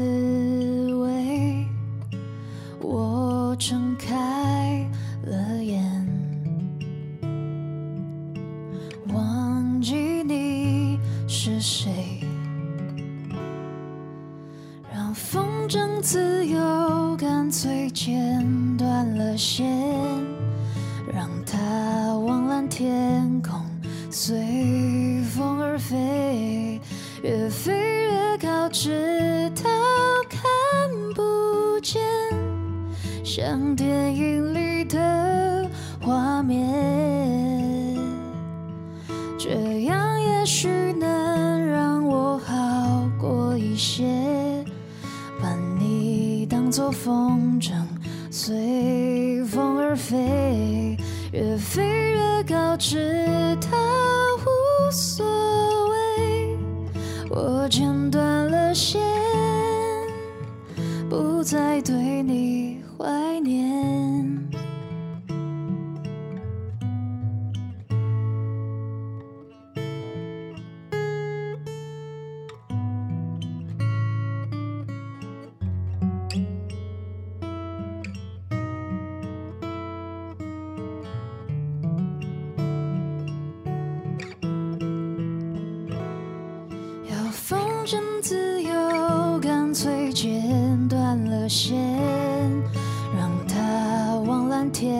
[0.93, 1.65] 味，
[2.79, 4.87] 我睁开
[5.23, 5.83] 了眼，
[9.11, 11.89] 忘记你是谁，
[14.93, 18.45] 让风筝自由，干脆剪
[18.77, 19.65] 断了线，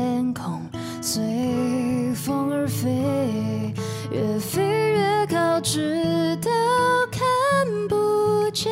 [0.06, 0.62] 天空
[1.02, 3.74] 随风而飞，
[4.12, 6.52] 越飞越高，直到
[7.12, 7.20] 看
[7.90, 8.72] 不见，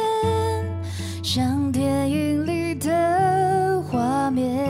[1.24, 4.64] 像电影里的画面。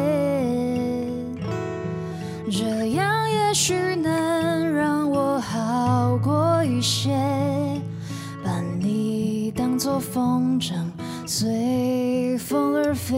[2.50, 7.10] 这样也许能让我好过一些，
[8.42, 10.74] 把你当作风筝，
[11.28, 13.18] 随风而飞，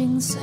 [0.00, 0.39] 人心